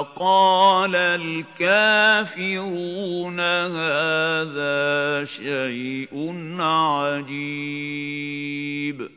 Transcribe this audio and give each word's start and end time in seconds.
فَقَالَ 0.00 0.96
الْكَافِرُونَ 0.96 3.40
هَٰذَا 3.40 5.24
شَيْءٌ 5.24 6.34
عَجِيبٌ. 6.60 9.08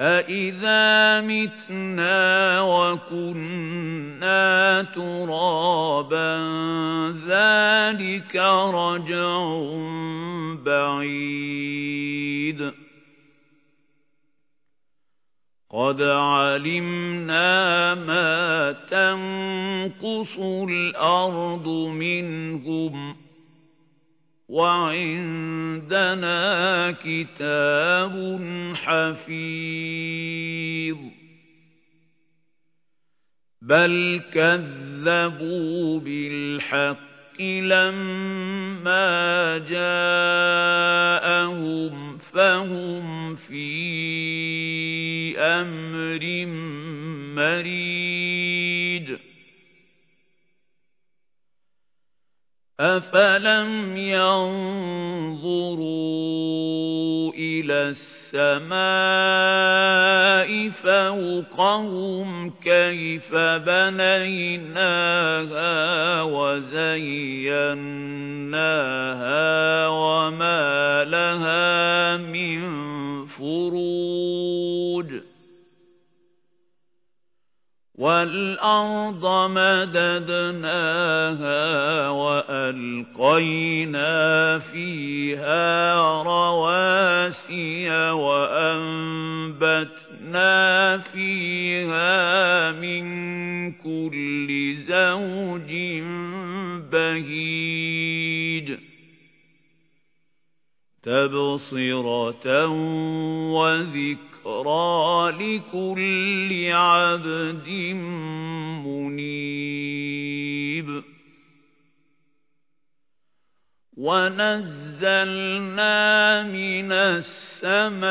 أَإِذَا 0.00 1.20
مِتْنَا 1.20 2.60
وَكُنَّا 2.60 4.82
تُرَابًا 4.94 6.38
ذَلِكَ 7.26 8.36
رَجْعٌ 8.74 9.52
بَعِيدٌ. 10.64 12.81
قَدْ 15.72 16.02
عَلِمْنَا 16.02 17.94
مَا 17.94 18.72
تَنقُصُ 18.72 20.38
الْأَرْضُ 20.38 21.68
مِنْهُمْ 21.68 23.16
وَعِندَنَا 24.48 26.40
كِتَابٌ 26.90 28.40
حَفِيظٌ 28.74 29.92
بَلْ 33.62 34.20
كَذَّبُوا 34.32 36.00
بِالْحَقِّ 36.00 37.40
لَمَّا 37.40 39.08
جَاءَهُمْ 39.58 41.32
فَهُمْ 42.32 43.36
فِي 43.36 43.68
أَمْرٍ 45.38 46.46
مَّرِيجٍ 47.36 49.18
أَفَلَمْ 52.80 53.96
يَنظُرُوا 53.96 54.52
إِلَى 57.34 57.88
السَّمَاءِ 57.88 58.21
فَوْقَهُمْ 60.70 62.50
كَيْفَ 62.50 63.34
بَنَيْنَاهَا 63.68 65.02
وَزَيَّنَّاهَا 66.22 67.58
وَمَا 69.88 71.04
لَهَا 71.04 72.16
مِن 72.16 72.60
فُرُوجٍ 73.26 75.31
وَالْأَرْضَ 78.02 79.24
مَدَدْنَاهَا 79.50 80.78
وَأَلْقَيْنَا 82.10 84.18
فِيهَا 84.58 85.94
رَوَاسِيَ 86.22 87.90
وَأَنبَتْنَا 88.10 89.58
فِيهَا 90.98 92.72
مِن 92.72 93.02
كُلِّ 93.72 94.74
زَوْجٍ 94.76 95.72
بَهِيجٍ 96.92 98.91
تَبْصِرَةً 101.02 102.66
وَذِكْرَىٰ 103.52 105.32
لِكُلِّ 105.40 106.50
عَبْدٍ 106.72 107.68
مُّنِيبٍ. 108.86 110.88
وَنَزَّلْنَا 113.96 114.82
مِنَ 116.42 116.92
السَّمَاءِ 116.92 118.02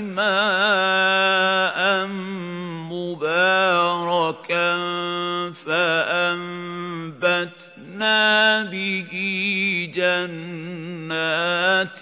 مَاءً 0.00 2.06
مُّبَارَكًا 2.92 4.76
فَأَنبَتْنَا 5.66 7.65
بِهِ 8.72 9.12
جَنَّاتٍ 9.94 12.00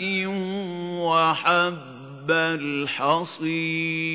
وَحَبَّ 1.02 2.30
الْحَصِيدِ 2.60 4.06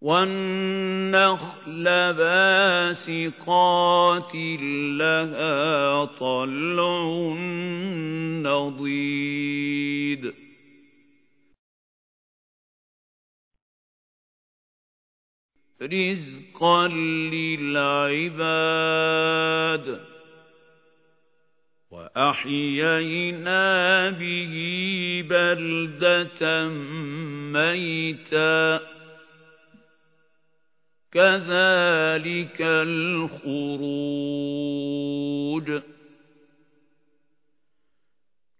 وَالنَّخْلَ 0.00 1.84
بَاسِقَاتٍ 2.14 4.34
لَّهَا 4.98 6.04
طَلْعٌ 6.04 7.34
نَّضِيدٌ 8.46 10.45
رِزْقًا 15.82 16.88
لِّلْعِبَادِ 17.32 18.46
وَأَحْيَيْنَا 21.90 23.60
بِهِ 24.10 24.54
بَلْدَةً 25.30 26.68
مَّيْتًا 27.52 28.80
كَذَلِكَ 31.12 32.60
الْخُرُوجُ 32.60 33.86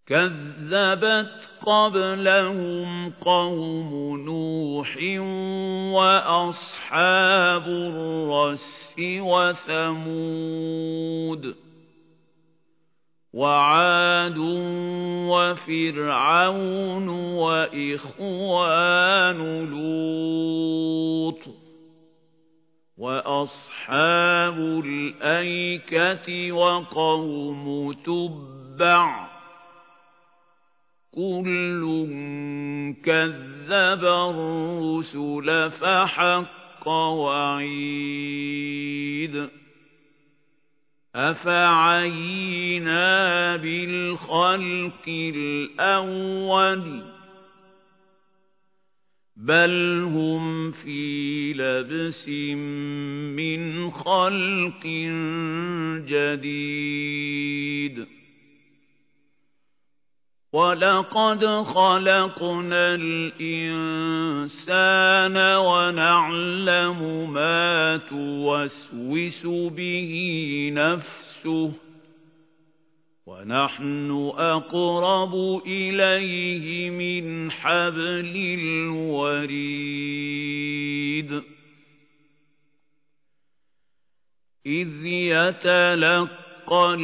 كَذَّبَتْ 0.07 1.51
قَبْلَهُمْ 1.67 3.11
قَوْمُ 3.11 4.21
نُوحٍ 4.25 4.97
وَأَصْحَابُ 5.99 7.67
الرَّسِّ 7.67 8.95
وَثَمُودُ 9.19 10.35
وَعَادٌ 13.33 14.39
وَفِرْعَوْنُ 15.29 17.09
وَإِخْوَانُ 17.35 18.61
لُوطٍ 19.71 21.43
وَأَصْحَابُ 22.99 24.59
الْأَيْكَةِ 24.85 26.53
وَقَوْمُ 26.53 27.93
تُبَّعٍ 27.93 29.36
كُلٌّ 31.17 31.83
كَذَّبَ 33.05 34.05
الرُّسُلَ 34.05 35.71
فَحَقَّ 35.71 36.89
وَعِيدِ 37.19 38.37
أَفَعَيِينَا 41.17 42.37
بِالْخَلْقِ 43.57 45.09
الْأَوَّلِ 45.09 47.03
بَلْ 49.37 50.03
هُمْ 50.13 50.73
فِي 50.73 51.53
لَبْسٍ 51.53 52.29
مِّنْ 53.41 53.91
خَلْقٍ 53.91 54.87
جَدِيدٍ 56.09 57.37
وَلَقَدْ 60.57 61.45
خَلَقْنَا 61.45 62.95
الْإِنسَانَ 62.95 64.57
وَنَعْلَمُ 65.57 67.01
مَا 67.33 67.97
تُوَسْوِسُ 67.97 69.47
بِهِ 69.77 70.13
نَفْسُهُ 70.73 71.73
ونحن 73.27 74.33
أقرب 74.39 75.63
إليه 75.67 76.91
من 76.91 77.51
حبل 77.51 78.37
الوريد 78.61 79.83
إذ 84.67 85.07
يتلقى 85.07 86.95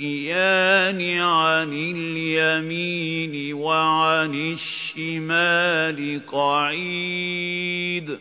المتلقيان 0.00 1.20
عن 1.20 1.72
اليمين 1.72 3.54
وعن 3.54 4.34
الشمال 4.34 6.26
قعيد. 6.26 8.18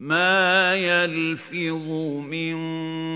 ما 0.00 0.74
يلفظ 0.74 1.88
من 2.30 2.56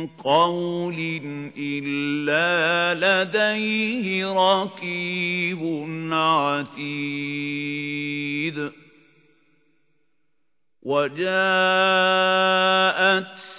قول 0.06 1.20
إلا 1.58 2.94
لديه 2.94 4.26
ركيب 4.32 5.58
عتيد. 6.12 6.98
وجاءت 10.82 11.28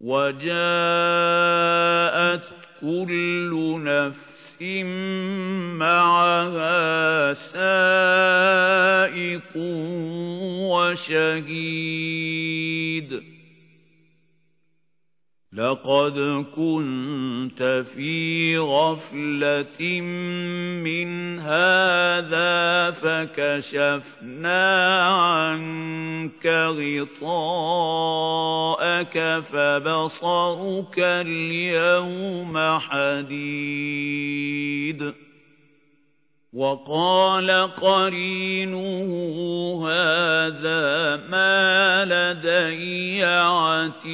وجاءت 0.00 0.48
كل 2.80 3.80
نفس 3.84 4.62
معها 5.78 7.32
سائق 7.32 7.58
وشهيد 10.70 12.07
لقد 15.68 16.46
كنت 16.56 17.84
في 17.94 18.58
غفلة 18.58 20.00
من 20.80 21.38
هذا 21.38 22.90
فكشفنا 22.90 24.64
عنك 25.04 26.46
غطاءك 27.26 27.58
فبصرك 29.52 30.98
اليوم 30.98 32.58
حديد. 32.78 34.08
وقال 36.58 37.50
قرينه 37.76 39.10
هذا 39.88 41.16
ما 41.30 42.04
لدي 42.04 43.24
عتيد. 43.24 44.08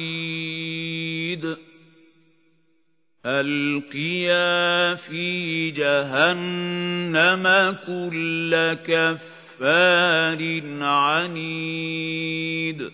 ألقيا 3.25 4.95
في 4.95 5.71
جهنم 5.71 7.75
كل 7.87 8.73
كفار 8.73 10.61
عنيد. 10.81 12.91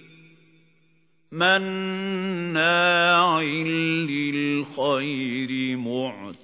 مناع 1.31 3.41
للخير 4.09 5.77
معتد. 5.77 6.40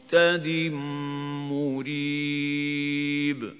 مريب 1.52 3.54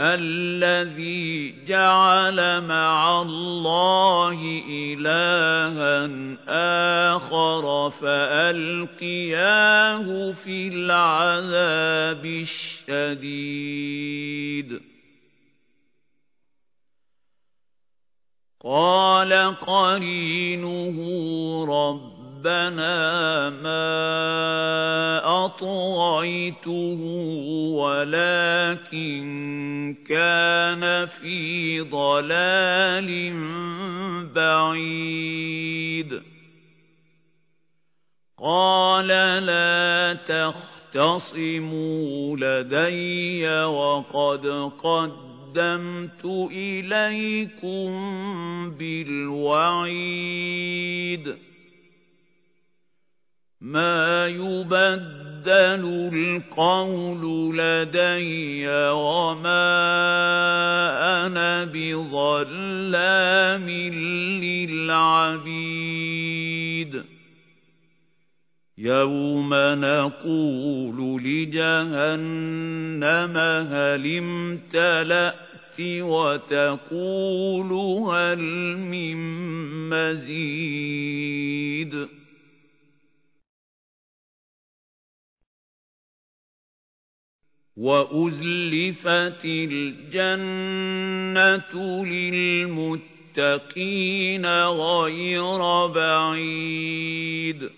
الذي 0.00 1.54
جعل 1.66 2.66
مع 2.66 3.22
الله 3.22 4.62
إلها 4.68 6.10
آخر 7.16 7.90
فألقياه 7.90 9.22
في 10.32 10.68
العذاب 10.68 12.26
الشديد 12.90 14.80
قال 18.64 19.56
قرينه 19.60 20.96
ربنا 22.44 23.50
ما 23.50 23.84
أطغيته 25.44 27.00
ولكن 27.72 29.24
كان 30.08 31.06
في 31.06 31.80
ضلال 31.80 33.32
بعيد. 34.34 36.22
قال 38.38 39.06
لا 39.46 40.18
تختصموا 40.92 42.36
لدي 42.36 43.48
وقد 43.64 44.46
قد 44.82 45.34
قدمت 45.54 46.24
إليكم 46.52 47.90
بالوعيد. 48.78 49.94
ما 53.64 54.26
يبدل 54.26 56.10
القول 56.12 57.56
لدي 57.58 58.68
وما 58.68 59.64
أنا 61.26 61.64
بظلام 61.64 63.70
للعبيد. 64.44 67.02
يوم 68.78 69.54
نقول 69.54 71.22
لجهنم 71.22 73.36
هل 73.72 74.16
امتلأت 74.16 75.80
وتقول 75.80 77.72
هل 78.12 78.38
من 78.76 79.16
مزيد. 79.90 81.53
وأزلفت 87.76 89.44
الجنة 90.14 90.84
للمتقين 93.36 94.46
غير 94.66 95.86
بعيد. 95.86 97.70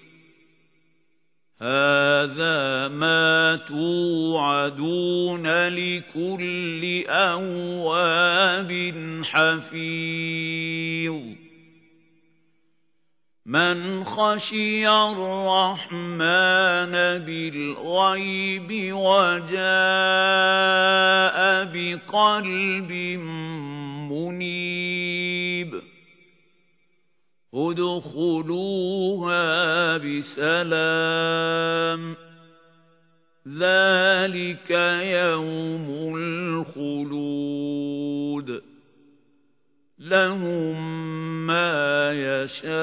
هذا 1.61 2.89
ما 2.89 3.57
توعدون 3.69 5.47
لكل 5.69 7.05
أواب 7.09 8.73
حفيظ. 9.25 10.36
من 13.47 14.05
خشي 14.05 14.89
الرحمن 14.89 15.95
بالغيب 17.27 18.93
وجاء 18.93 19.57
بقلب 21.75 22.93
منيب 24.11 25.83
ادخلوها 27.55 29.37
بسلام 29.97 31.37
ذلك 33.49 34.71
يوم 35.03 36.17
الخلود 36.19 37.47
لهم 39.99 41.06
ما 41.47 42.13
يشاءون 42.13 42.75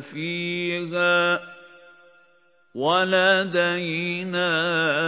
فيها 0.00 1.40
ولدينا 2.74 4.42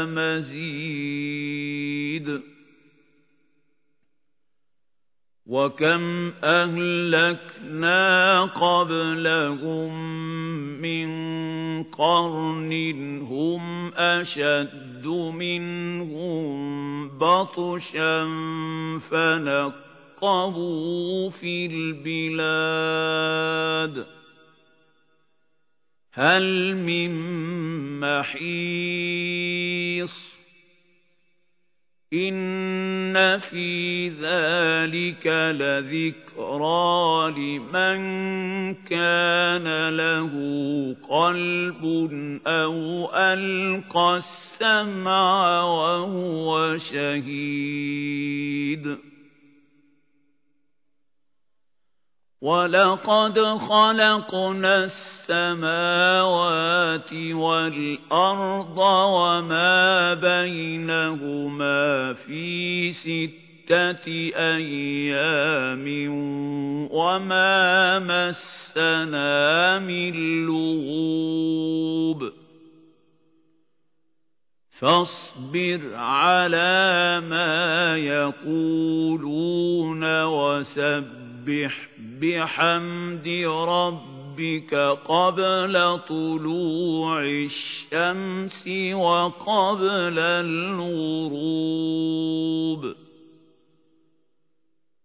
مزيد. 0.05 1.45
وَكَمْ 5.47 6.33
أَهْلَكْنَا 6.45 8.41
قَبْلَهُم 8.45 9.93
مِّن 10.81 11.09
قَرْنٍ 11.85 12.73
هُمْ 13.23 13.95
أَشَدُّ 13.95 15.07
مِنْهُم 15.37 16.49
بَطْشًا 17.19 18.25
فَنَقَّبُوا 20.25 21.31
فِي 21.31 21.67
الْبِلَادِ 21.67 22.87
هَلْ 26.13 26.77
مِن 26.77 27.11
مَّحِيصٍ 28.01 29.35
إِنَّ 32.13 33.39
فِي 33.39 34.09
ذَلِكَ 34.09 35.27
لَذِكْرَى 35.61 37.31
لِمَن 37.37 37.99
كَانَ 38.75 39.89
لَهُ 39.97 40.33
قَلْبٌ 41.11 41.85
أَوْ 42.47 43.11
أَلْقَى 43.15 44.17
السَّمْعَ 44.17 45.63
وَهُوَ 45.65 46.77
شَهِيدٌ 46.77 48.15
وَلَقَدْ 52.45 53.41
خَلَقْنَا 53.41 54.85
السَّمَاوَاتِ 55.25 56.33
وَالْأَرْضَ 57.33 58.79
وَمَا 58.79 60.15
بَيْنَهُمَا 60.15 62.13
فِي 62.13 62.93
سِتَّةِ 62.93 64.07
أَيَّامٍ 64.37 65.87
وَمَا 66.93 67.99
مَسَّنَا 67.99 69.79
مِن 69.79 70.13
لُّغُوبٍ 70.47 72.21
فاصبر 74.71 75.81
على 75.95 77.23
ما 77.25 77.97
يقولون 77.97 78.85
وسبح 80.25 81.24
بحمد 82.21 83.29
ربك 83.69 84.75
قبل 85.09 86.01
طلوع 86.09 87.23
الشمس 87.23 88.69
وقبل 88.93 90.19
الغروب. 90.19 91.75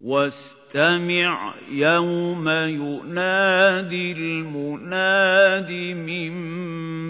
واستمع 0.00 1.54
يوم 1.70 2.48
ينادي 2.48 4.12
المناد 4.12 5.70
من 5.94 6.32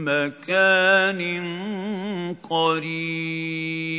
مكان 0.05 1.21
قريب. 2.43 3.99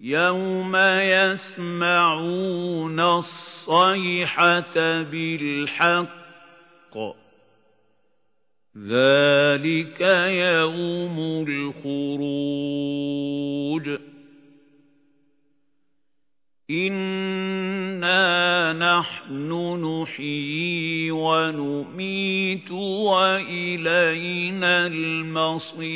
يوم 0.00 0.76
يسمعون 1.00 3.00
الصيحة 3.00 5.02
بالحق. 5.02 6.04
ذلك 8.78 10.00
يوم 10.30 11.44
الخروج. 11.48 14.13
إِنَّا 16.70 18.72
نَحْنُ 18.72 19.52
نُحْيِي 19.84 21.10
وَنُمِيتُ 21.10 22.70
وَإِلَيْنَا 23.10 24.86
الْمَصِيرُ 24.86 25.86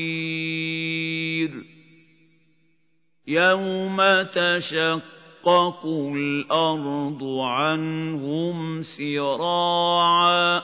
يَوْمَ 3.26 4.22
تَشَقَّقُ 4.22 5.86
الْأَرْضُ 5.86 7.24
عَنْهُمْ 7.24 8.82
سِرَاعًا 8.82 10.62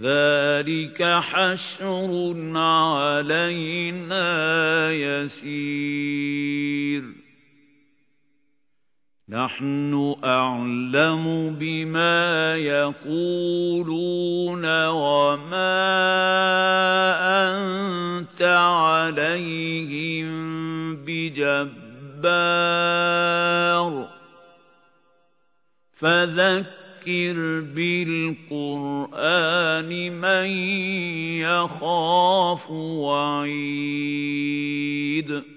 ذَلِكَ 0.00 1.02
حَشْرٌ 1.02 2.34
عَلَيْنَا 2.56 4.32
يَسِيرٌ 4.92 7.04
نَحْنُ 9.28 10.14
أَعْلَمُ 10.24 11.56
بِمَا 11.60 12.56
يَقُولُونَ 12.56 14.86
وَمَا 14.86 15.74
أَنتَ 17.48 18.42
عَلَيْهِم 18.42 20.26
بِجَبَّارٍ. 20.96 21.68
فَذَكِّرْ 25.92 27.60
بِالْقُرْآنِ 27.76 30.12
مَن 30.12 30.46
يَخَافُ 31.40 32.70
وَعِيدٍ. 32.70 35.53